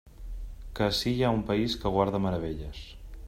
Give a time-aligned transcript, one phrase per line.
[0.79, 2.81] Que ací hi ha un país que guarda meravelles.